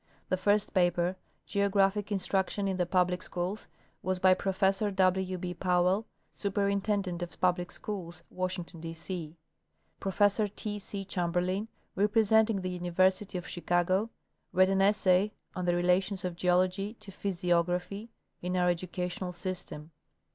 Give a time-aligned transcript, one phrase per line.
[0.29, 1.15] The first paper,"
[1.45, 3.67] Geographic Instruction in the public Schools,"
[4.01, 5.37] was by Professor W.
[5.37, 5.53] B.
[5.53, 8.95] Powell, Superintendent of Public Schools, Washington, D.
[8.95, 9.35] C.
[9.99, 10.79] Professor T.
[10.79, 11.05] C.
[11.05, 14.09] Chamberlin, representing the University of Chicago,
[14.51, 18.09] read an essay on" The Relations of Geology to Physi ography
[18.41, 19.91] in our educational System."